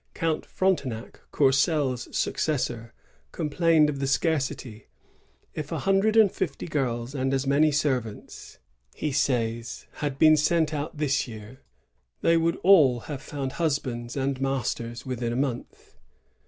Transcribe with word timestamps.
Count 0.15 0.47
Frontenac, 0.47 1.19
Courcelle's 1.31 2.07
succes 2.11 2.63
sor, 2.63 2.91
complained 3.31 3.87
of 3.87 3.99
the 3.99 4.07
scarcity: 4.07 4.87
"If 5.53 5.71
a 5.71 5.77
hundred 5.77 6.17
and 6.17 6.31
fifty 6.31 6.65
girls 6.67 7.13
and 7.13 7.31
as 7.35 7.45
many 7.45 7.71
servants," 7.71 8.57
he 8.95 9.11
says, 9.11 9.85
"had 9.97 10.17
been 10.17 10.37
sent 10.37 10.73
out 10.73 10.97
this 10.97 11.27
year, 11.27 11.61
they 12.21 12.35
would 12.35 12.55
all 12.63 13.01
have 13.01 13.21
found 13.21 13.51
hus 13.51 13.77
bands 13.77 14.17
and 14.17 14.41
masters 14.41 15.05
within 15.05 15.31
a 15.31 15.35
month. 15.35 15.93